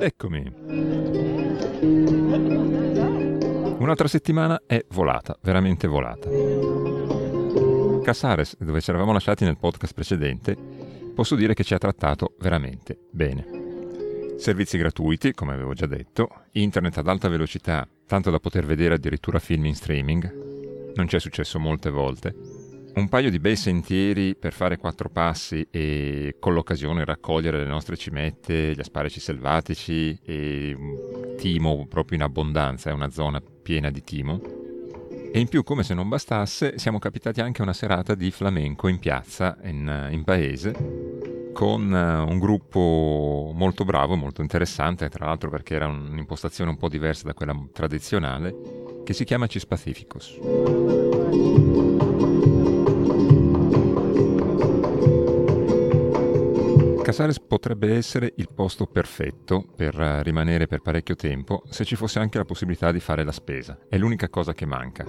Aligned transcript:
Eccomi. 0.00 0.52
Un'altra 3.78 4.06
settimana 4.06 4.62
è 4.66 4.84
volata, 4.90 5.36
veramente 5.42 5.88
volata. 5.88 6.28
Casares, 8.02 8.56
dove 8.58 8.80
ci 8.80 8.90
eravamo 8.90 9.12
lasciati 9.12 9.44
nel 9.44 9.58
podcast 9.58 9.94
precedente, 9.94 10.56
posso 11.14 11.34
dire 11.34 11.54
che 11.54 11.64
ci 11.64 11.74
ha 11.74 11.78
trattato 11.78 12.34
veramente 12.38 12.98
bene. 13.10 14.36
Servizi 14.36 14.78
gratuiti, 14.78 15.32
come 15.32 15.52
avevo 15.52 15.74
già 15.74 15.86
detto, 15.86 16.28
internet 16.52 16.98
ad 16.98 17.08
alta 17.08 17.28
velocità, 17.28 17.88
tanto 18.06 18.30
da 18.30 18.38
poter 18.38 18.64
vedere 18.64 18.94
addirittura 18.94 19.40
film 19.40 19.64
in 19.64 19.74
streaming, 19.74 20.92
non 20.94 21.08
ci 21.08 21.16
è 21.16 21.20
successo 21.20 21.58
molte 21.58 21.90
volte, 21.90 22.34
un 22.94 23.08
paio 23.08 23.30
di 23.30 23.38
bei 23.38 23.56
sentieri 23.56 24.34
per 24.34 24.52
fare 24.52 24.76
quattro 24.76 25.08
passi 25.08 25.66
e 25.70 26.36
con 26.38 26.54
l'occasione 26.54 27.04
raccogliere 27.04 27.58
le 27.58 27.68
nostre 27.68 27.96
cimette, 27.96 28.72
gli 28.74 28.80
asparaci 28.80 29.20
selvatici 29.20 30.18
e 30.24 30.76
timo 31.36 31.86
proprio 31.86 32.16
in 32.16 32.24
abbondanza, 32.24 32.90
è 32.90 32.92
una 32.92 33.10
zona 33.10 33.40
piena 33.40 33.90
di 33.90 34.02
timo. 34.02 34.40
E 35.30 35.40
in 35.40 35.48
più, 35.48 35.62
come 35.62 35.82
se 35.82 35.94
non 35.94 36.08
bastasse, 36.08 36.78
siamo 36.78 36.98
capitati 36.98 37.40
anche 37.40 37.60
a 37.60 37.64
una 37.64 37.74
serata 37.74 38.14
di 38.14 38.30
flamenco 38.30 38.88
in 38.88 38.98
piazza, 38.98 39.58
in, 39.64 40.08
in 40.10 40.24
paese, 40.24 41.50
con 41.52 41.92
un 41.92 42.38
gruppo 42.38 43.52
molto 43.54 43.84
bravo, 43.84 44.16
molto 44.16 44.40
interessante, 44.40 45.08
tra 45.08 45.26
l'altro 45.26 45.50
perché 45.50 45.74
era 45.74 45.86
un'impostazione 45.86 46.70
un 46.70 46.76
po' 46.78 46.88
diversa 46.88 47.26
da 47.26 47.34
quella 47.34 47.54
tradizionale, 47.72 48.54
che 49.04 49.12
si 49.12 49.24
chiama 49.24 49.46
Cispacificus. 49.46 50.38
Casares 57.18 57.40
potrebbe 57.40 57.96
essere 57.96 58.32
il 58.36 58.48
posto 58.54 58.86
perfetto 58.86 59.64
per 59.74 60.00
eh, 60.00 60.22
rimanere 60.22 60.68
per 60.68 60.82
parecchio 60.82 61.16
tempo 61.16 61.64
se 61.68 61.84
ci 61.84 61.96
fosse 61.96 62.20
anche 62.20 62.38
la 62.38 62.44
possibilità 62.44 62.92
di 62.92 63.00
fare 63.00 63.24
la 63.24 63.32
spesa. 63.32 63.76
È 63.88 63.98
l'unica 63.98 64.28
cosa 64.28 64.54
che 64.54 64.66
manca. 64.66 65.04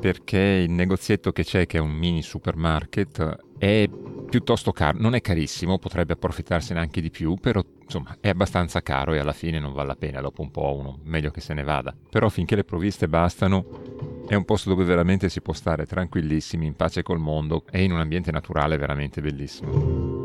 Perché 0.00 0.64
il 0.66 0.72
negozietto 0.72 1.30
che 1.30 1.44
c'è, 1.44 1.64
che 1.66 1.78
è 1.78 1.80
un 1.80 1.92
mini 1.92 2.22
supermarket, 2.22 3.36
è 3.56 3.88
piuttosto 4.28 4.72
caro. 4.72 4.98
Non 4.98 5.14
è 5.14 5.20
carissimo, 5.20 5.78
potrebbe 5.78 6.14
approfittarsene 6.14 6.80
anche 6.80 7.00
di 7.00 7.10
più, 7.10 7.36
però 7.36 7.62
insomma 7.84 8.16
è 8.18 8.30
abbastanza 8.30 8.82
caro 8.82 9.12
e 9.12 9.20
alla 9.20 9.32
fine 9.32 9.60
non 9.60 9.72
vale 9.72 9.86
la 9.86 9.96
pena. 9.96 10.20
Dopo 10.20 10.42
un 10.42 10.50
po' 10.50 10.74
uno 10.74 10.98
meglio 11.04 11.30
che 11.30 11.40
se 11.40 11.54
ne 11.54 11.62
vada. 11.62 11.94
Però 12.10 12.28
finché 12.30 12.56
le 12.56 12.64
provviste 12.64 13.06
bastano, 13.06 14.24
è 14.26 14.34
un 14.34 14.44
posto 14.44 14.70
dove 14.70 14.82
veramente 14.82 15.28
si 15.28 15.40
può 15.40 15.52
stare 15.52 15.86
tranquillissimi, 15.86 16.66
in 16.66 16.74
pace 16.74 17.04
col 17.04 17.20
mondo 17.20 17.62
e 17.70 17.84
in 17.84 17.92
un 17.92 18.00
ambiente 18.00 18.32
naturale 18.32 18.76
veramente 18.76 19.20
bellissimo. 19.20 20.17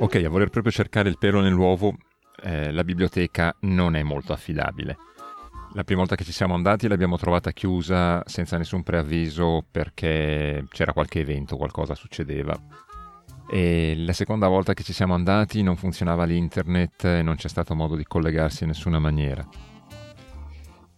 Ok, 0.00 0.14
a 0.24 0.28
voler 0.28 0.48
proprio 0.48 0.70
cercare 0.70 1.08
il 1.08 1.18
pelo 1.18 1.40
nell'uovo, 1.40 1.96
eh, 2.44 2.70
la 2.70 2.84
biblioteca 2.84 3.52
non 3.62 3.96
è 3.96 4.04
molto 4.04 4.32
affidabile. 4.32 4.96
La 5.74 5.82
prima 5.82 6.00
volta 6.00 6.14
che 6.14 6.22
ci 6.22 6.30
siamo 6.30 6.54
andati 6.54 6.86
l'abbiamo 6.86 7.16
trovata 7.16 7.50
chiusa 7.50 8.22
senza 8.24 8.56
nessun 8.56 8.84
preavviso 8.84 9.66
perché 9.68 10.64
c'era 10.70 10.92
qualche 10.92 11.18
evento, 11.18 11.56
qualcosa 11.56 11.96
succedeva. 11.96 12.56
E 13.50 13.94
la 13.96 14.12
seconda 14.12 14.46
volta 14.46 14.72
che 14.72 14.84
ci 14.84 14.92
siamo 14.92 15.14
andati 15.14 15.64
non 15.64 15.76
funzionava 15.76 16.24
l'internet 16.24 17.04
e 17.04 17.22
non 17.22 17.34
c'è 17.34 17.48
stato 17.48 17.74
modo 17.74 17.96
di 17.96 18.04
collegarsi 18.04 18.62
in 18.62 18.68
nessuna 18.68 19.00
maniera. 19.00 19.44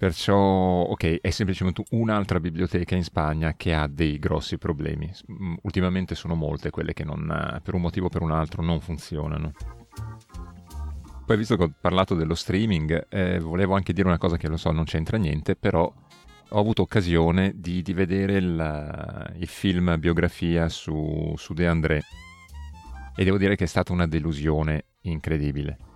Perciò, 0.01 0.35
ok, 0.35 1.21
è 1.21 1.29
semplicemente 1.29 1.85
un'altra 1.91 2.41
biblioteca 2.41 2.97
in 2.97 3.05
Spagna 3.05 3.53
che 3.55 3.75
ha 3.75 3.87
dei 3.87 4.19
grossi 4.19 4.57
problemi. 4.57 5.13
Mm, 5.31 5.57
ultimamente 5.61 6.15
sono 6.15 6.35
molte 6.35 6.71
quelle 6.71 6.95
che 6.95 7.05
non, 7.05 7.61
per 7.63 7.75
un 7.75 7.83
motivo 7.83 8.07
o 8.07 8.09
per 8.09 8.23
un 8.23 8.31
altro 8.31 8.63
non 8.63 8.81
funzionano. 8.81 9.53
Poi, 11.27 11.37
visto 11.37 11.55
che 11.59 11.65
ho 11.65 11.73
parlato 11.79 12.15
dello 12.15 12.35
streaming, 12.35 13.09
eh, 13.11 13.41
volevo 13.41 13.75
anche 13.75 13.93
dire 13.93 14.09
una 14.09 14.17
cosa 14.17 14.39
che 14.39 14.49
lo 14.49 14.57
so, 14.57 14.71
non 14.73 14.85
c'entra 14.85 15.19
niente, 15.19 15.55
però 15.55 15.93
ho 16.49 16.59
avuto 16.59 16.81
occasione 16.81 17.53
di, 17.57 17.83
di 17.83 17.93
vedere 17.93 18.39
il, 18.39 19.35
il, 19.37 19.49
film 19.49 19.99
biografia 19.99 20.71
su, 20.71 21.35
su 21.37 21.53
De 21.53 21.67
André 21.67 22.01
e 23.15 23.23
devo 23.23 23.37
dire 23.37 23.55
che 23.55 23.65
è 23.65 23.67
stata 23.67 23.93
una 23.93 24.07
delusione 24.07 24.87
incredibile 25.03 25.90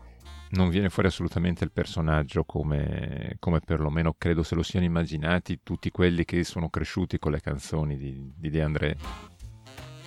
non 0.55 0.69
viene 0.69 0.89
fuori 0.89 1.09
assolutamente 1.09 1.65
il 1.65 1.71
personaggio 1.71 2.45
come, 2.45 3.37
come, 3.39 3.61
perlomeno 3.61 4.15
credo 4.17 4.43
se 4.43 4.55
lo 4.55 4.63
siano 4.63 4.87
immaginati 4.87 5.61
tutti 5.63 5.91
quelli 5.91 6.25
che 6.25 6.45
sono 6.45 6.69
cresciuti 6.69 7.19
con 7.19 7.33
le 7.33 7.41
canzoni 7.41 7.97
di, 7.97 8.33
di 8.37 8.51
De 8.51 8.63
André. 8.63 8.97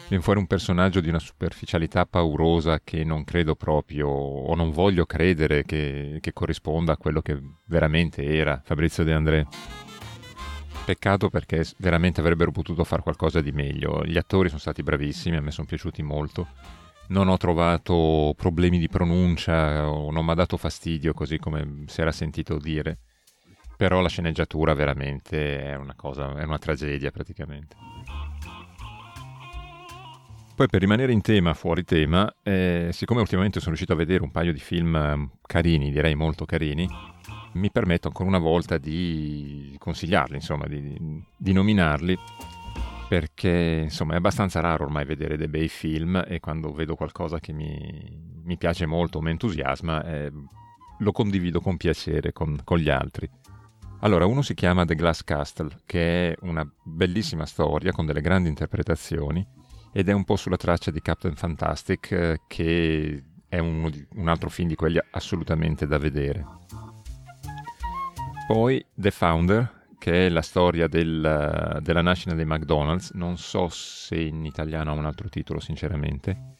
Viene 0.07 0.23
fuori 0.23 0.39
un 0.39 0.47
personaggio 0.47 1.01
di 1.01 1.09
una 1.09 1.19
superficialità 1.19 2.05
paurosa 2.05 2.79
che 2.81 3.03
non 3.03 3.25
credo 3.25 3.55
proprio, 3.55 4.07
o 4.07 4.55
non 4.55 4.71
voglio 4.71 5.05
credere 5.05 5.63
che, 5.63 6.19
che 6.21 6.33
corrisponda 6.33 6.93
a 6.93 6.97
quello 6.97 7.21
che 7.21 7.37
veramente 7.65 8.23
era 8.23 8.61
Fabrizio 8.63 9.03
De 9.03 9.13
André. 9.13 9.45
Peccato 10.85 11.29
perché 11.29 11.65
veramente 11.79 12.21
avrebbero 12.21 12.51
potuto 12.51 12.85
fare 12.85 13.01
qualcosa 13.01 13.41
di 13.41 13.51
meglio. 13.51 14.05
Gli 14.05 14.17
attori 14.17 14.47
sono 14.47 14.61
stati 14.61 14.81
bravissimi, 14.81 15.35
a 15.35 15.41
me 15.41 15.51
sono 15.51 15.67
piaciuti 15.67 16.01
molto 16.01 16.47
non 17.07 17.27
ho 17.27 17.37
trovato 17.37 18.33
problemi 18.35 18.79
di 18.79 18.89
pronuncia 18.89 19.89
o 19.89 20.11
non 20.11 20.25
mi 20.25 20.31
ha 20.31 20.35
dato 20.35 20.57
fastidio 20.57 21.13
così 21.13 21.37
come 21.37 21.83
si 21.87 22.01
era 22.01 22.11
sentito 22.11 22.57
dire. 22.57 22.99
Però 23.77 24.01
la 24.01 24.09
sceneggiatura 24.09 24.73
veramente 24.73 25.63
è 25.63 25.75
una 25.75 25.93
cosa, 25.95 26.35
è 26.35 26.43
una 26.43 26.57
tragedia 26.57 27.11
praticamente. 27.11 27.75
Poi 30.55 30.67
per 30.67 30.79
rimanere 30.79 31.11
in 31.11 31.21
tema, 31.21 31.53
fuori 31.53 31.83
tema, 31.83 32.33
eh, 32.41 32.89
siccome 32.91 33.21
ultimamente 33.21 33.59
sono 33.59 33.75
riuscito 33.75 33.93
a 33.93 33.97
vedere 33.97 34.23
un 34.23 34.31
paio 34.31 34.51
di 34.51 34.59
film 34.59 34.95
ehm, 34.95 35.31
carini, 35.45 35.91
direi 35.91 36.15
molto 36.15 36.45
carini, 36.45 36.89
mi 37.53 37.69
permetto 37.69 38.07
ancora 38.07 38.27
una 38.27 38.39
volta 38.39 38.79
di 38.79 39.75
consigliarli, 39.77 40.33
insomma, 40.33 40.65
di, 40.65 41.23
di 41.37 41.53
nominarli 41.53 42.17
perché 43.07 43.81
insomma 43.83 44.13
è 44.13 44.17
abbastanza 44.17 44.59
raro 44.59 44.83
ormai 44.83 45.05
vedere 45.05 45.37
dei 45.37 45.47
bei 45.47 45.69
film 45.69 46.23
e 46.27 46.39
quando 46.39 46.73
vedo 46.73 46.95
qualcosa 46.95 47.39
che 47.39 47.53
mi, 47.53 48.19
mi 48.43 48.57
piace 48.57 48.85
molto, 48.85 49.21
mi 49.21 49.31
entusiasma, 49.31 50.03
eh, 50.03 50.31
lo 50.99 51.11
condivido 51.11 51.61
con 51.61 51.77
piacere 51.77 52.33
con, 52.33 52.59
con, 52.63 52.77
gli 52.77 52.89
altri. 52.89 53.29
Allora, 54.01 54.25
uno 54.25 54.41
si 54.41 54.53
chiama 54.53 54.85
The 54.85 54.95
Glass 54.95 55.23
Castle, 55.23 55.69
che 55.85 56.31
è 56.31 56.37
una 56.41 56.69
bellissima 56.83 57.45
storia 57.45 57.91
con 57.91 58.05
delle 58.05 58.21
grandi 58.21 58.49
interpretazioni 58.49 59.45
ed 59.91 60.09
è 60.09 60.11
un 60.11 60.23
po' 60.23 60.35
sulla 60.35 60.57
traccia 60.57 60.91
di 60.91 61.01
Captain 61.01 61.35
Fantastic, 61.35 62.11
eh, 62.11 62.41
che 62.45 63.23
è 63.47 63.59
un, 63.59 63.89
un 64.15 64.27
altro 64.27 64.49
film 64.49 64.67
di 64.67 64.75
quelli 64.75 64.99
assolutamente 65.11 65.87
da 65.87 65.97
vedere. 65.97 66.45
Poi 68.47 68.85
The 68.93 69.11
Founder, 69.11 69.76
che 70.07 70.27
è 70.27 70.29
la 70.29 70.41
storia 70.41 70.87
del, 70.87 71.79
della 71.81 72.01
nascita 72.01 72.33
dei 72.33 72.45
McDonald's. 72.45 73.11
Non 73.11 73.37
so 73.37 73.67
se 73.67 74.15
in 74.15 74.45
italiano 74.45 74.91
ha 74.91 74.93
un 74.93 75.03
altro 75.03 75.27
titolo, 75.27 75.59
sinceramente, 75.59 76.55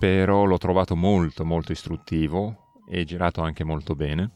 però 0.00 0.42
l'ho 0.42 0.58
trovato 0.58 0.96
molto 0.96 1.44
molto 1.44 1.70
istruttivo 1.70 2.72
e 2.88 3.04
girato 3.04 3.40
anche 3.40 3.62
molto 3.62 3.94
bene. 3.94 4.32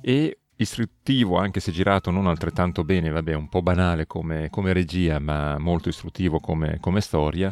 E 0.00 0.38
istruttivo, 0.56 1.36
anche 1.36 1.60
se 1.60 1.70
girato 1.70 2.10
non 2.10 2.26
altrettanto 2.26 2.84
bene, 2.84 3.10
vabbè, 3.10 3.34
un 3.34 3.50
po' 3.50 3.60
banale 3.60 4.06
come, 4.06 4.48
come 4.48 4.72
regia, 4.72 5.18
ma 5.18 5.58
molto 5.58 5.90
istruttivo 5.90 6.40
come, 6.40 6.78
come 6.80 7.02
storia. 7.02 7.50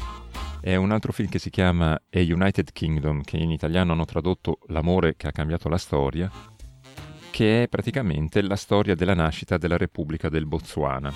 È 0.63 0.77
un 0.77 0.93
altro 0.93 1.13
film 1.13 1.29
che 1.29 1.39
si 1.39 1.51
chiama 1.51 1.93
A 1.93 2.01
United 2.11 2.73
Kingdom, 2.73 3.21
che 3.21 3.37
in 3.37 3.51
italiano 3.51 3.93
hanno 3.93 4.07
tradotto 4.07 4.61
L'amore 4.69 5.15
che 5.15 5.27
ha 5.27 5.33
cambiato 5.33 5.69
la 5.69 5.77
storia 5.77 6.31
che 7.37 7.65
è 7.65 7.69
praticamente 7.69 8.41
la 8.41 8.57
storia 8.57 8.95
della 8.95 9.13
nascita 9.13 9.59
della 9.59 9.77
Repubblica 9.77 10.31
del 10.31 10.47
Botswana. 10.47 11.13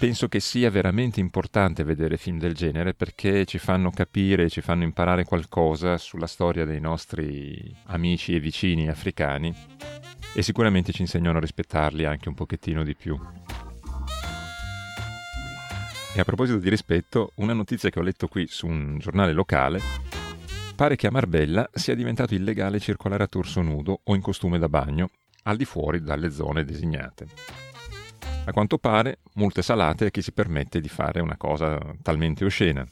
Penso 0.00 0.26
che 0.26 0.40
sia 0.40 0.68
veramente 0.68 1.20
importante 1.20 1.84
vedere 1.84 2.16
film 2.16 2.40
del 2.40 2.54
genere 2.54 2.92
perché 2.92 3.44
ci 3.44 3.58
fanno 3.58 3.92
capire, 3.92 4.50
ci 4.50 4.60
fanno 4.62 4.82
imparare 4.82 5.22
qualcosa 5.22 5.96
sulla 5.96 6.26
storia 6.26 6.64
dei 6.64 6.80
nostri 6.80 7.72
amici 7.84 8.34
e 8.34 8.40
vicini 8.40 8.88
africani 8.88 9.54
e 10.34 10.42
sicuramente 10.42 10.90
ci 10.90 11.02
insegnano 11.02 11.38
a 11.38 11.40
rispettarli 11.40 12.04
anche 12.04 12.28
un 12.28 12.34
pochettino 12.34 12.82
di 12.82 12.96
più. 12.96 13.16
E 16.16 16.20
a 16.20 16.24
proposito 16.24 16.58
di 16.58 16.68
rispetto, 16.68 17.30
una 17.36 17.52
notizia 17.52 17.90
che 17.90 18.00
ho 18.00 18.02
letto 18.02 18.26
qui 18.26 18.48
su 18.48 18.66
un 18.66 18.98
giornale 18.98 19.32
locale 19.32 20.23
Pare 20.74 20.96
che 20.96 21.06
a 21.06 21.12
Marbella 21.12 21.70
sia 21.72 21.94
diventato 21.94 22.34
illegale 22.34 22.80
circolare 22.80 23.22
a 23.22 23.28
torso 23.28 23.62
nudo 23.62 24.00
o 24.02 24.14
in 24.16 24.20
costume 24.20 24.58
da 24.58 24.68
bagno, 24.68 25.10
al 25.44 25.56
di 25.56 25.64
fuori 25.64 26.02
dalle 26.02 26.30
zone 26.30 26.64
designate. 26.64 27.28
A 28.46 28.52
quanto 28.52 28.78
pare, 28.78 29.20
multe 29.34 29.62
salate 29.62 30.06
a 30.06 30.10
chi 30.10 30.20
si 30.20 30.32
permette 30.32 30.80
di 30.80 30.88
fare 30.88 31.20
una 31.20 31.36
cosa 31.36 31.78
talmente 32.02 32.44
oscena. 32.44 32.84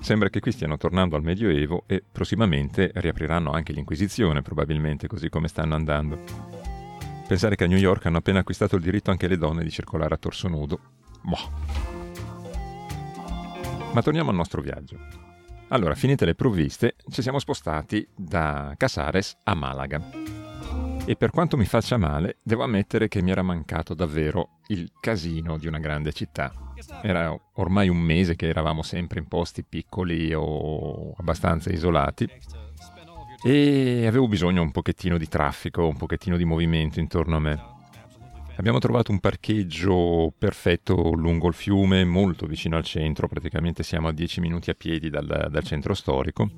Sembra 0.00 0.28
che 0.28 0.40
qui 0.40 0.52
stiano 0.52 0.76
tornando 0.76 1.16
al 1.16 1.22
Medioevo 1.22 1.84
e 1.86 2.04
prossimamente 2.12 2.92
riapriranno 2.94 3.50
anche 3.50 3.72
l'Inquisizione, 3.72 4.42
probabilmente, 4.42 5.08
così 5.08 5.30
come 5.30 5.48
stanno 5.48 5.74
andando. 5.74 6.20
Pensare 7.26 7.56
che 7.56 7.64
a 7.64 7.66
New 7.66 7.78
York 7.78 8.04
hanno 8.04 8.18
appena 8.18 8.40
acquistato 8.40 8.76
il 8.76 8.82
diritto 8.82 9.10
anche 9.10 9.28
le 9.28 9.38
donne 9.38 9.64
di 9.64 9.70
circolare 9.70 10.14
a 10.14 10.18
torso 10.18 10.46
nudo. 10.46 10.78
Boh. 11.22 11.50
Ma 13.92 14.02
torniamo 14.02 14.28
al 14.28 14.36
nostro 14.36 14.60
viaggio. 14.60 14.98
Allora, 15.70 15.94
finite 15.94 16.24
le 16.24 16.34
provviste, 16.34 16.96
ci 17.10 17.20
siamo 17.20 17.38
spostati 17.38 18.06
da 18.16 18.72
Casares 18.78 19.36
a 19.44 19.54
Malaga. 19.54 20.00
E 21.04 21.14
per 21.14 21.30
quanto 21.30 21.58
mi 21.58 21.66
faccia 21.66 21.98
male, 21.98 22.38
devo 22.42 22.62
ammettere 22.62 23.08
che 23.08 23.20
mi 23.20 23.30
era 23.30 23.42
mancato 23.42 23.92
davvero 23.92 24.60
il 24.68 24.90
casino 24.98 25.58
di 25.58 25.66
una 25.66 25.78
grande 25.78 26.12
città. 26.12 26.52
Era 27.02 27.38
ormai 27.54 27.90
un 27.90 27.98
mese 27.98 28.34
che 28.34 28.48
eravamo 28.48 28.82
sempre 28.82 29.18
in 29.18 29.28
posti 29.28 29.62
piccoli 29.62 30.32
o 30.34 31.12
abbastanza 31.18 31.70
isolati 31.70 32.26
e 33.44 34.06
avevo 34.06 34.26
bisogno 34.26 34.62
un 34.62 34.70
pochettino 34.70 35.18
di 35.18 35.28
traffico, 35.28 35.86
un 35.86 35.96
pochettino 35.96 36.38
di 36.38 36.44
movimento 36.44 36.98
intorno 36.98 37.36
a 37.36 37.40
me. 37.40 37.77
Abbiamo 38.58 38.80
trovato 38.80 39.12
un 39.12 39.20
parcheggio 39.20 40.34
perfetto 40.36 41.12
lungo 41.12 41.46
il 41.46 41.54
fiume, 41.54 42.04
molto 42.04 42.44
vicino 42.46 42.76
al 42.76 42.82
centro, 42.82 43.28
praticamente 43.28 43.84
siamo 43.84 44.08
a 44.08 44.12
10 44.12 44.40
minuti 44.40 44.68
a 44.70 44.74
piedi 44.74 45.10
dal, 45.10 45.46
dal 45.48 45.62
centro 45.62 45.94
storico. 45.94 46.50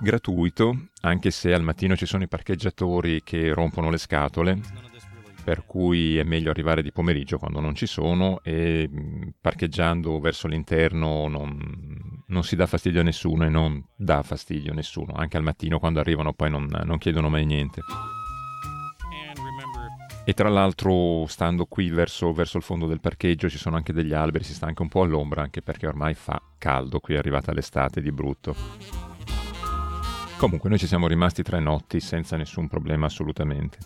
Gratuito, 0.00 0.88
anche 1.02 1.30
se 1.30 1.54
al 1.54 1.62
mattino 1.62 1.94
ci 1.94 2.04
sono 2.04 2.24
i 2.24 2.28
parcheggiatori 2.28 3.22
che 3.22 3.52
rompono 3.52 3.90
le 3.90 3.98
scatole, 3.98 4.60
per 5.44 5.64
cui 5.66 6.16
è 6.16 6.24
meglio 6.24 6.50
arrivare 6.50 6.82
di 6.82 6.90
pomeriggio 6.90 7.38
quando 7.38 7.60
non 7.60 7.76
ci 7.76 7.86
sono 7.86 8.40
e 8.42 8.90
parcheggiando 9.40 10.18
verso 10.18 10.48
l'interno 10.48 11.28
non, 11.28 12.24
non 12.26 12.42
si 12.42 12.56
dà 12.56 12.66
fastidio 12.66 13.02
a 13.02 13.04
nessuno 13.04 13.44
e 13.44 13.48
non 13.48 13.80
dà 13.94 14.24
fastidio 14.24 14.72
a 14.72 14.74
nessuno. 14.74 15.12
Anche 15.12 15.36
al 15.36 15.44
mattino 15.44 15.78
quando 15.78 16.00
arrivano 16.00 16.32
poi 16.32 16.50
non, 16.50 16.66
non 16.82 16.98
chiedono 16.98 17.28
mai 17.28 17.46
niente. 17.46 17.82
E 20.22 20.34
tra 20.34 20.48
l'altro, 20.48 21.26
stando 21.26 21.64
qui 21.64 21.88
verso, 21.88 22.32
verso, 22.32 22.58
il 22.58 22.62
fondo 22.62 22.86
del 22.86 23.00
parcheggio, 23.00 23.48
ci 23.48 23.58
sono 23.58 23.76
anche 23.76 23.92
degli 23.92 24.12
alberi, 24.12 24.44
si 24.44 24.54
sta 24.54 24.66
anche 24.66 24.82
un 24.82 24.88
po' 24.88 25.02
all'ombra, 25.02 25.42
anche 25.42 25.62
perché 25.62 25.86
ormai 25.86 26.14
fa 26.14 26.40
caldo, 26.58 27.00
qui 27.00 27.14
è 27.14 27.18
arrivata 27.18 27.52
l'estate 27.52 28.00
di 28.02 28.12
brutto. 28.12 28.54
Comunque, 30.36 30.68
noi 30.68 30.78
ci 30.78 30.86
siamo 30.86 31.06
rimasti 31.06 31.42
tre 31.42 31.58
notti 31.58 32.00
senza 32.00 32.36
nessun 32.36 32.68
problema 32.68 33.06
assolutamente. 33.06 33.78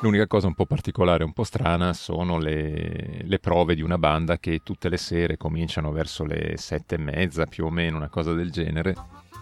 L'unica 0.00 0.26
cosa 0.26 0.46
un 0.46 0.54
po' 0.54 0.66
particolare, 0.66 1.22
un 1.22 1.32
po' 1.32 1.44
strana, 1.44 1.92
sono 1.92 2.38
le, 2.38 3.22
le, 3.22 3.38
prove 3.38 3.74
di 3.74 3.82
una 3.82 3.98
banda 3.98 4.38
che 4.38 4.60
tutte 4.64 4.88
le 4.88 4.96
sere 4.96 5.36
cominciano 5.36 5.92
verso 5.92 6.24
le 6.24 6.56
sette 6.56 6.94
e 6.94 6.98
mezza, 6.98 7.46
più 7.46 7.66
o 7.66 7.70
meno, 7.70 7.98
una 7.98 8.08
cosa 8.08 8.32
del 8.32 8.50
genere, 8.50 8.94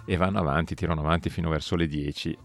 e 0.05 0.17
vanno 0.17 0.39
avanti, 0.39 0.75
tirano 0.75 1.01
avanti 1.01 1.31
fino 1.31 1.49
verso 1.49 1.77
le 1.77 1.87
dieci 1.87 2.37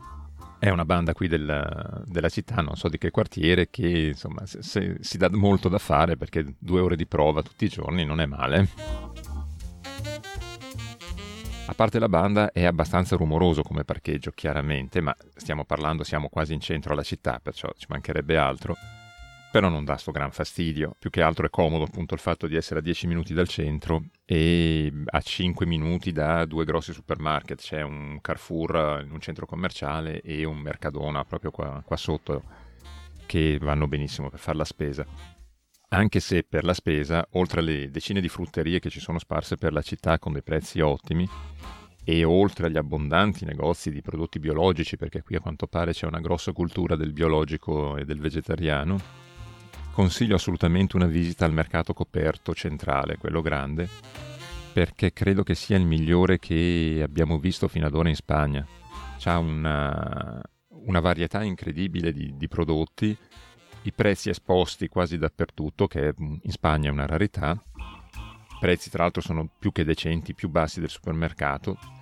è 0.65 0.71
una 0.71 0.83
banda 0.83 1.13
qui 1.13 1.27
del, 1.27 2.03
della 2.05 2.29
città, 2.29 2.55
non 2.55 2.75
so 2.75 2.89
di 2.89 2.97
che 2.97 3.11
quartiere, 3.11 3.69
che 3.69 3.87
insomma 3.87 4.47
se, 4.47 4.63
se, 4.63 4.97
si 4.99 5.17
dà 5.19 5.29
molto 5.31 5.69
da 5.69 5.77
fare 5.77 6.17
perché 6.17 6.55
due 6.57 6.79
ore 6.79 6.95
di 6.95 7.05
prova 7.05 7.43
tutti 7.43 7.65
i 7.65 7.69
giorni 7.69 8.03
non 8.03 8.19
è 8.19 8.25
male. 8.25 8.67
A 11.67 11.73
parte 11.75 11.99
la 11.99 12.09
banda 12.09 12.51
è 12.51 12.65
abbastanza 12.65 13.15
rumoroso 13.15 13.61
come 13.61 13.83
parcheggio, 13.83 14.31
chiaramente, 14.31 15.01
ma 15.01 15.15
stiamo 15.35 15.65
parlando, 15.65 16.03
siamo 16.03 16.29
quasi 16.29 16.53
in 16.53 16.61
centro 16.61 16.93
alla 16.93 17.03
città, 17.03 17.39
perciò 17.39 17.71
ci 17.77 17.85
mancherebbe 17.87 18.35
altro 18.35 18.75
però 19.55 19.69
non 19.69 19.85
dà 19.85 19.95
sto 19.95 20.11
gran 20.11 20.31
fastidio. 20.31 20.97
Più 20.99 21.09
che 21.09 21.21
altro 21.21 21.45
è 21.45 21.49
comodo 21.49 21.85
appunto 21.85 22.13
il 22.13 22.19
fatto 22.19 22.45
di 22.45 22.57
essere 22.57 22.81
a 22.81 22.83
10 22.83 23.07
minuti 23.07 23.33
dal 23.33 23.47
centro 23.47 24.03
e 24.25 24.91
a 25.05 25.21
5 25.21 25.65
minuti 25.65 26.11
da 26.11 26.43
due 26.43 26.65
grossi 26.65 26.91
supermarket. 26.91 27.61
C'è 27.61 27.81
un 27.81 28.19
Carrefour 28.19 29.01
in 29.05 29.11
un 29.13 29.21
centro 29.21 29.45
commerciale 29.45 30.19
e 30.19 30.43
un 30.43 30.57
Mercadona 30.57 31.23
proprio 31.23 31.51
qua, 31.51 31.81
qua 31.85 31.95
sotto 31.95 32.43
che 33.25 33.57
vanno 33.61 33.87
benissimo 33.87 34.29
per 34.29 34.39
fare 34.39 34.57
la 34.57 34.65
spesa. 34.65 35.05
Anche 35.87 36.19
se 36.19 36.43
per 36.43 36.65
la 36.65 36.73
spesa, 36.73 37.25
oltre 37.31 37.61
alle 37.61 37.89
decine 37.89 38.19
di 38.19 38.27
frutterie 38.27 38.79
che 38.79 38.89
ci 38.89 38.99
sono 38.99 39.19
sparse 39.19 39.55
per 39.55 39.71
la 39.71 39.81
città 39.81 40.19
con 40.19 40.33
dei 40.33 40.43
prezzi 40.43 40.81
ottimi, 40.81 41.25
e 42.03 42.23
oltre 42.25 42.67
agli 42.67 42.77
abbondanti 42.77 43.45
negozi 43.45 43.89
di 43.89 44.01
prodotti 44.01 44.37
biologici, 44.37 44.97
perché 44.97 45.21
qui 45.21 45.37
a 45.37 45.39
quanto 45.39 45.65
pare 45.65 45.93
c'è 45.93 46.07
una 46.07 46.19
grossa 46.19 46.51
cultura 46.51 46.97
del 46.97 47.13
biologico 47.13 47.95
e 47.95 48.03
del 48.03 48.19
vegetariano, 48.19 49.23
consiglio 49.95 50.35
assolutamente 50.35 50.97
una 50.97 51.05
visita 51.05 51.45
al 51.45 51.53
mercato 51.53 51.93
coperto 51.93 52.53
centrale, 52.53 53.15
quello 53.15 53.41
grande, 53.41 53.87
perché 54.73 55.13
credo 55.13 55.41
che 55.41 55.55
sia 55.55 55.77
il 55.77 55.85
migliore 55.85 56.37
che 56.37 56.99
abbiamo 57.01 57.39
visto 57.39 57.69
fino 57.69 57.87
ad 57.87 57.95
ora 57.95 58.09
in 58.09 58.15
Spagna. 58.15 58.67
C'ha 59.17 59.37
una, 59.37 60.41
una 60.67 60.99
varietà 60.99 61.43
incredibile 61.43 62.11
di, 62.11 62.35
di, 62.35 62.47
prodotti, 62.49 63.17
i 63.83 63.93
prezzi 63.93 64.29
esposti 64.29 64.89
quasi 64.89 65.17
dappertutto, 65.17 65.87
che 65.87 66.13
in 66.17 66.51
Spagna 66.51 66.89
è 66.89 66.91
una 66.91 67.05
rarità. 67.05 67.57
I 67.77 68.57
prezzi 68.59 68.89
tra 68.89 69.03
l'altro 69.03 69.21
sono 69.21 69.49
più 69.57 69.71
che 69.71 69.85
decenti, 69.85 70.33
più 70.33 70.49
bassi 70.49 70.81
del 70.81 70.89
supermercato 70.89 71.94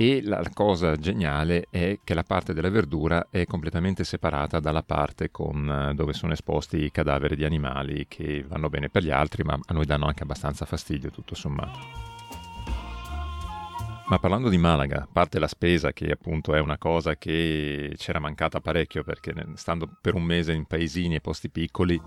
e 0.00 0.22
la 0.22 0.42
cosa 0.54 0.96
geniale 0.96 1.66
è 1.68 1.98
che 2.02 2.14
la 2.14 2.22
parte 2.22 2.54
della 2.54 2.70
verdura 2.70 3.26
è 3.28 3.44
completamente 3.44 4.02
separata 4.02 4.58
dalla 4.58 4.82
parte 4.82 5.30
con, 5.30 5.90
eh, 5.90 5.94
dove 5.94 6.14
sono 6.14 6.32
esposti 6.32 6.78
i 6.78 6.90
cadaveri 6.90 7.36
di 7.36 7.44
animali 7.44 8.06
che 8.08 8.42
vanno 8.48 8.70
bene 8.70 8.88
per 8.88 9.02
gli 9.02 9.10
altri, 9.10 9.42
ma 9.42 9.60
a 9.62 9.74
noi 9.74 9.84
danno 9.84 10.06
anche 10.06 10.22
abbastanza 10.22 10.64
fastidio 10.64 11.10
tutto 11.10 11.34
sommato. 11.34 11.78
Ma 14.06 14.18
parlando 14.18 14.48
di 14.48 14.56
Malaga, 14.56 15.02
a 15.02 15.08
parte 15.12 15.38
la 15.38 15.46
spesa, 15.46 15.92
che 15.92 16.10
appunto 16.10 16.54
è 16.54 16.60
una 16.60 16.78
cosa 16.78 17.16
che 17.16 17.92
c'era 17.98 18.20
mancata 18.20 18.58
parecchio 18.62 19.04
perché 19.04 19.34
stando 19.56 19.98
per 20.00 20.14
un 20.14 20.22
mese 20.22 20.54
in 20.54 20.64
paesini 20.64 21.16
e 21.16 21.20
posti 21.20 21.50
piccoli 21.50 22.00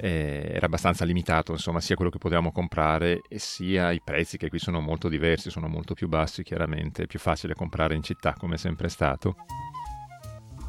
eh, 0.00 0.52
era 0.54 0.66
abbastanza 0.66 1.04
limitato, 1.04 1.52
insomma, 1.52 1.80
sia 1.80 1.94
quello 1.94 2.10
che 2.10 2.18
potevamo 2.18 2.52
comprare 2.52 3.20
sia 3.36 3.92
i 3.92 4.00
prezzi 4.02 4.38
che 4.38 4.48
qui 4.48 4.58
sono 4.58 4.80
molto 4.80 5.08
diversi, 5.08 5.50
sono 5.50 5.68
molto 5.68 5.92
più 5.92 6.08
bassi 6.08 6.42
chiaramente, 6.42 7.02
è 7.02 7.06
più 7.06 7.18
facile 7.18 7.54
comprare 7.54 7.94
in 7.94 8.02
città 8.02 8.32
come 8.32 8.54
è 8.54 8.58
sempre 8.58 8.88
stato. 8.88 9.36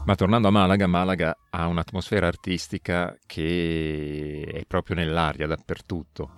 Ma 0.03 0.15
tornando 0.15 0.49
a 0.49 0.51
Malaga, 0.51 0.87
Malaga 0.87 1.37
ha 1.49 1.67
un'atmosfera 1.67 2.27
artistica 2.27 3.17
che 3.25 4.43
è 4.51 4.65
proprio 4.65 4.95
nell'aria 4.95 5.47
dappertutto. 5.47 6.31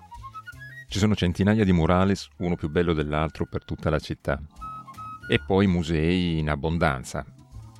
Ci 0.87 0.99
sono 0.99 1.15
centinaia 1.15 1.63
di 1.63 1.71
murales, 1.71 2.27
uno 2.39 2.55
più 2.55 2.69
bello 2.69 2.93
dell'altro, 2.93 3.47
per 3.49 3.65
tutta 3.65 3.89
la 3.89 3.99
città. 3.99 4.39
E 5.27 5.39
poi 5.39 5.65
musei 5.65 6.37
in 6.37 6.49
abbondanza, 6.49 7.25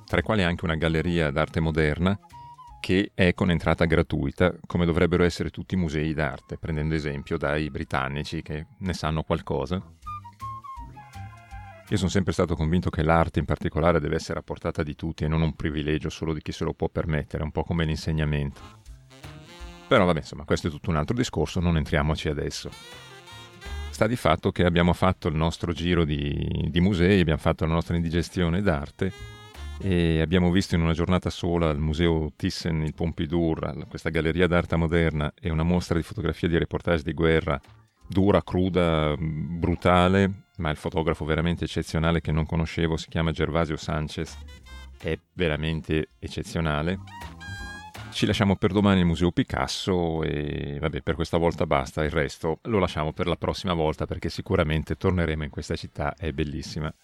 tra 0.06 0.18
i 0.18 0.22
quali 0.22 0.42
anche 0.42 0.64
una 0.64 0.74
galleria 0.74 1.30
d'arte 1.30 1.60
moderna 1.60 2.18
che 2.84 3.12
è 3.14 3.32
con 3.32 3.50
entrata 3.50 3.86
gratuita, 3.86 4.54
come 4.66 4.84
dovrebbero 4.84 5.24
essere 5.24 5.48
tutti 5.48 5.72
i 5.72 5.78
musei 5.78 6.12
d'arte, 6.12 6.58
prendendo 6.58 6.94
esempio 6.94 7.38
dai 7.38 7.70
britannici 7.70 8.42
che 8.42 8.66
ne 8.76 8.92
sanno 8.92 9.22
qualcosa. 9.22 9.82
Io 11.88 11.96
sono 11.96 12.10
sempre 12.10 12.34
stato 12.34 12.54
convinto 12.54 12.90
che 12.90 13.02
l'arte 13.02 13.38
in 13.38 13.46
particolare 13.46 14.00
deve 14.00 14.16
essere 14.16 14.40
a 14.40 14.42
portata 14.42 14.82
di 14.82 14.94
tutti 14.94 15.24
e 15.24 15.28
non 15.28 15.40
un 15.40 15.56
privilegio 15.56 16.10
solo 16.10 16.34
di 16.34 16.42
chi 16.42 16.52
se 16.52 16.64
lo 16.64 16.74
può 16.74 16.90
permettere, 16.90 17.42
un 17.42 17.52
po' 17.52 17.62
come 17.62 17.86
l'insegnamento. 17.86 18.60
Però 19.88 20.04
vabbè, 20.04 20.18
insomma, 20.18 20.44
questo 20.44 20.66
è 20.66 20.70
tutto 20.70 20.90
un 20.90 20.96
altro 20.96 21.16
discorso, 21.16 21.60
non 21.60 21.78
entriamoci 21.78 22.28
adesso. 22.28 22.68
Sta 23.88 24.06
di 24.06 24.16
fatto 24.16 24.52
che 24.52 24.66
abbiamo 24.66 24.92
fatto 24.92 25.28
il 25.28 25.36
nostro 25.36 25.72
giro 25.72 26.04
di, 26.04 26.68
di 26.68 26.80
musei, 26.82 27.20
abbiamo 27.20 27.40
fatto 27.40 27.64
la 27.64 27.72
nostra 27.72 27.96
indigestione 27.96 28.60
d'arte 28.60 29.43
e 29.78 30.20
abbiamo 30.20 30.50
visto 30.50 30.74
in 30.74 30.82
una 30.82 30.92
giornata 30.92 31.30
sola 31.30 31.68
al 31.68 31.78
Museo 31.78 32.32
Thyssen, 32.36 32.82
il 32.82 32.94
Pompidou, 32.94 33.54
questa 33.88 34.10
galleria 34.10 34.46
d'arte 34.46 34.76
moderna 34.76 35.32
e 35.38 35.50
una 35.50 35.62
mostra 35.62 35.96
di 35.96 36.02
fotografie 36.02 36.48
di 36.48 36.58
reportage 36.58 37.02
di 37.02 37.12
guerra 37.12 37.60
dura, 38.06 38.42
cruda, 38.42 39.14
brutale, 39.18 40.44
ma 40.58 40.70
il 40.70 40.76
fotografo 40.76 41.24
veramente 41.24 41.64
eccezionale 41.64 42.20
che 42.20 42.32
non 42.32 42.46
conoscevo 42.46 42.96
si 42.96 43.08
chiama 43.08 43.32
Gervasio 43.32 43.76
Sanchez, 43.76 44.36
è 44.98 45.18
veramente 45.32 46.10
eccezionale. 46.18 46.98
Ci 48.10 48.26
lasciamo 48.26 48.54
per 48.54 48.72
domani 48.72 49.00
il 49.00 49.06
Museo 49.06 49.32
Picasso 49.32 50.22
e 50.22 50.78
vabbè, 50.80 51.00
per 51.02 51.16
questa 51.16 51.36
volta 51.36 51.66
basta, 51.66 52.04
il 52.04 52.10
resto 52.10 52.60
lo 52.62 52.78
lasciamo 52.78 53.12
per 53.12 53.26
la 53.26 53.36
prossima 53.36 53.72
volta 53.72 54.06
perché 54.06 54.28
sicuramente 54.28 54.94
torneremo 54.94 55.42
in 55.42 55.50
questa 55.50 55.74
città, 55.74 56.14
è 56.14 56.30
bellissima. 56.30 56.94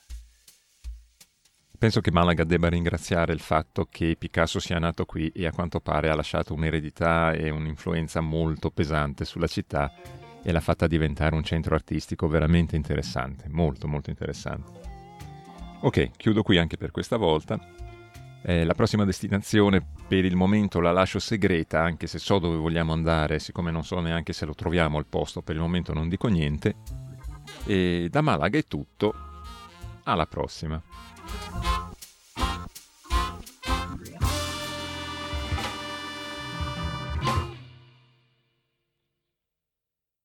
Penso 1.81 2.03
che 2.03 2.13
Malaga 2.13 2.45
debba 2.45 2.69
ringraziare 2.69 3.33
il 3.33 3.41
fatto 3.41 3.89
che 3.91 4.15
Picasso 4.19 4.61
sia 4.61 4.79
nato 4.79 5.07
qui 5.07 5.29
e 5.29 5.47
a 5.47 5.51
quanto 5.51 5.81
pare 5.81 6.11
ha 6.11 6.15
lasciato 6.15 6.53
un'eredità 6.53 7.33
e 7.33 7.49
un'influenza 7.49 8.21
molto 8.21 8.71
pesante 8.71 9.25
sulla 9.25 9.47
città 9.47 9.91
e 10.43 10.53
l'ha 10.53 10.61
fatta 10.61 10.87
diventare 10.87 11.35
un 11.35 11.43
centro 11.43 11.75
artistico 11.75 12.29
veramente 12.29 12.77
interessante, 12.77 13.49
molto 13.49 13.89
molto 13.89 14.11
interessante. 14.11 14.79
Ok, 15.81 16.11
chiudo 16.19 16.43
qui 16.43 16.59
anche 16.59 16.77
per 16.77 16.91
questa 16.91 17.17
volta. 17.17 17.59
Eh, 18.43 18.65
la 18.65 18.75
prossima 18.75 19.07
destinazione 19.07 19.83
per 20.07 20.27
il 20.27 20.37
momento 20.37 20.81
la 20.81 20.93
lascio 20.93 21.19
segreta, 21.19 21.81
anche 21.81 22.07
se 22.07 22.19
so 22.19 22.39
dove 22.39 22.57
vogliamo 22.57 22.93
andare, 22.93 23.39
siccome 23.39 23.71
non 23.71 23.85
so 23.85 24.01
neanche 24.01 24.35
se 24.35 24.45
lo 24.45 24.55
troviamo 24.55 24.99
il 24.99 25.07
posto, 25.07 25.41
per 25.41 25.55
il 25.55 25.63
momento 25.63 25.95
non 25.95 26.11
dico 26.11 26.29
niente. 26.29 26.75
E 27.65 28.09
da 28.11 28.21
Malaga 28.21 28.59
è 28.59 28.65
tutto, 28.65 29.15
alla 30.05 30.27
prossima. 30.27 31.70